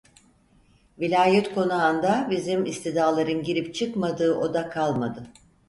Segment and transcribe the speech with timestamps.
[0.99, 5.27] Vilayet konağında bizim istidaların girip çıkmadığı oda kalmadı.